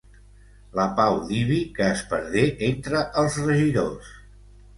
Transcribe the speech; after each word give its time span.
La 0.77 0.85
pau 0.99 1.17
d'Ibi, 1.27 1.59
que 1.75 1.85
es 1.89 2.01
perdé 2.15 2.43
entre 2.71 3.03
els 3.25 3.39
regidors. 3.45 4.11